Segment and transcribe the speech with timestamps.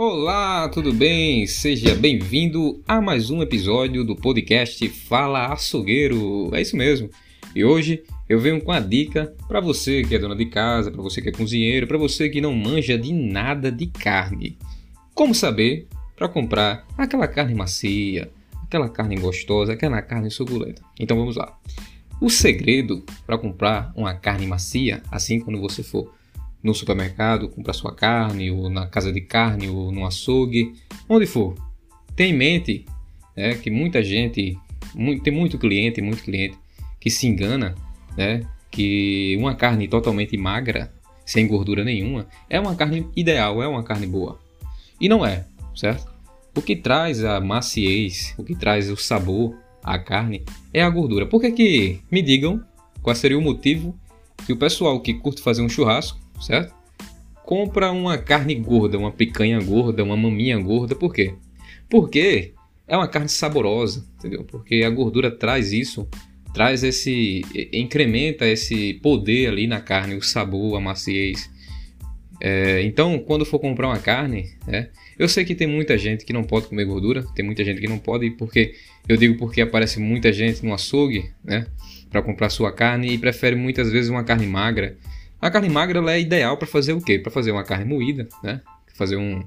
[0.00, 1.44] Olá, tudo bem?
[1.48, 6.54] Seja bem-vindo a mais um episódio do podcast Fala Açougueiro.
[6.54, 7.10] É isso mesmo.
[7.52, 11.02] E hoje eu venho com a dica para você que é dona de casa, para
[11.02, 14.56] você que é cozinheiro, para você que não manja de nada de carne.
[15.14, 18.30] Como saber para comprar aquela carne macia,
[18.62, 20.80] aquela carne gostosa, aquela carne suculenta.
[20.96, 21.58] Então vamos lá.
[22.20, 26.14] O segredo para comprar uma carne macia, assim quando você for
[26.62, 30.74] no supermercado, comprar sua carne, ou na casa de carne, ou no açougue,
[31.08, 31.54] onde for.
[32.16, 32.84] Tenha em mente
[33.36, 34.58] né, que muita gente,
[34.94, 36.58] muito, tem muito cliente, muito cliente
[37.00, 37.74] que se engana,
[38.16, 40.92] né, que uma carne totalmente magra,
[41.24, 44.38] sem gordura nenhuma, é uma carne ideal, é uma carne boa.
[45.00, 45.44] E não é,
[45.76, 46.10] certo?
[46.56, 51.26] O que traz a maciez, o que traz o sabor à carne é a gordura.
[51.26, 52.62] Por que que, me digam,
[53.00, 53.96] qual seria o motivo
[54.44, 56.74] que o pessoal que curte fazer um churrasco certo?
[57.44, 61.34] Compra uma carne gorda, uma picanha gorda, uma maminha gorda, por quê?
[61.88, 62.52] Porque
[62.86, 64.44] é uma carne saborosa, entendeu?
[64.44, 66.08] Porque a gordura traz isso,
[66.52, 71.50] traz esse, incrementa esse poder ali na carne, o sabor, a maciez.
[72.40, 76.32] É, então, quando for comprar uma carne, né, eu sei que tem muita gente que
[76.32, 78.74] não pode comer gordura, tem muita gente que não pode, porque
[79.08, 81.66] eu digo porque aparece muita gente no açougue, né,
[82.10, 84.96] para comprar sua carne e prefere muitas vezes uma carne magra,
[85.40, 87.18] a carne magra é ideal para fazer o quê?
[87.18, 88.60] Para fazer uma carne moída, né?
[88.94, 89.42] Fazer um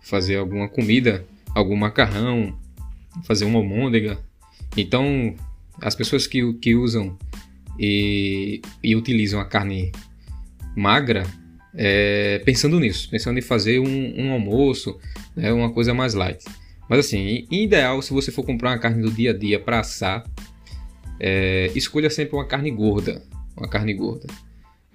[0.00, 2.56] fazer alguma comida, algum macarrão,
[3.24, 4.18] fazer uma almôndega.
[4.76, 5.34] Então,
[5.80, 7.18] as pessoas que, que usam
[7.78, 9.92] e, e utilizam a carne
[10.74, 11.26] magra,
[11.74, 14.98] é, pensando nisso, pensando em fazer um, um almoço,
[15.36, 16.44] né, uma coisa mais light.
[16.88, 20.24] Mas assim, ideal se você for comprar uma carne do dia a dia para assar,
[21.20, 23.22] é, escolha sempre uma carne gorda,
[23.56, 24.26] uma carne gorda.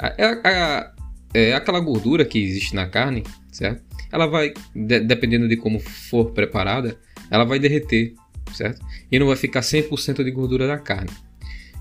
[0.03, 0.91] É,
[1.33, 3.81] é aquela gordura que existe na carne, certo?
[4.11, 6.97] Ela vai, de, dependendo de como for preparada,
[7.31, 8.13] ela vai derreter,
[8.53, 8.85] certo?
[9.11, 11.09] E não vai ficar 100% de gordura da carne.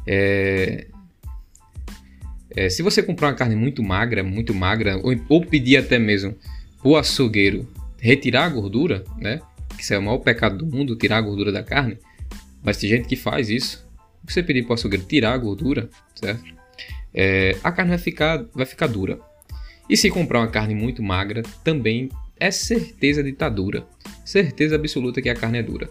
[0.07, 0.87] É,
[2.55, 6.35] é, se você comprar uma carne muito magra, muito magra, ou, ou pedir até mesmo
[6.83, 9.41] o açougueiro retirar a gordura, né?
[9.77, 11.99] Que isso é o maior pecado do mundo, tirar a gordura da carne.
[12.63, 13.87] Mas tem gente que faz isso.
[14.25, 16.62] Você pedir para o açougueiro tirar a gordura, certo?
[17.15, 19.19] É, a carne vai ficar, vai ficar dura.
[19.89, 22.09] E se comprar uma carne muito magra, também
[22.39, 23.87] é certeza de estar tá dura.
[24.25, 25.91] Certeza absoluta que a carne é dura,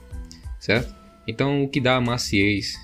[0.60, 0.96] certo?
[1.28, 2.76] Então, o que dá a maciez,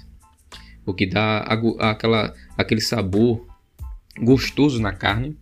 [0.85, 3.47] o que dá a, aquela, aquele sabor
[4.19, 5.37] gostoso na carne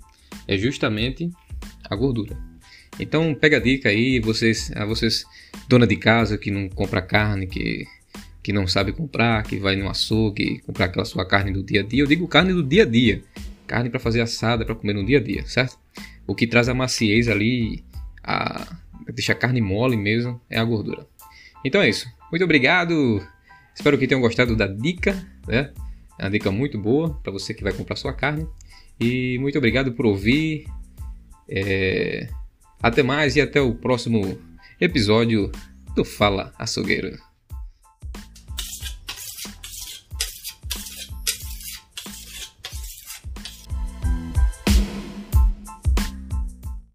[0.47, 1.29] é justamente
[1.89, 2.37] a gordura.
[2.99, 5.25] Então, pega a dica aí, vocês, a vocês,
[5.67, 7.85] dona de casa que não compra carne, que
[8.45, 11.83] que não sabe comprar, que vai no açougue comprar aquela sua carne do dia a
[11.83, 12.03] dia.
[12.03, 13.23] Eu digo carne do dia a dia,
[13.65, 15.79] carne para fazer assada, para comer no dia a dia, certo?
[16.27, 17.83] O que traz a maciez ali,
[18.23, 18.77] a
[19.11, 21.07] deixa a carne mole mesmo, é a gordura.
[21.65, 22.07] Então é isso.
[22.29, 23.19] Muito obrigado.
[23.73, 25.13] Espero que tenham gostado da dica,
[25.47, 25.73] né?
[26.19, 28.47] É uma dica muito boa para você que vai comprar sua carne.
[28.99, 30.67] E muito obrigado por ouvir.
[31.49, 32.29] É...
[32.79, 34.37] Até mais e até o próximo
[34.79, 35.51] episódio
[35.95, 37.24] do Fala Açougueiro.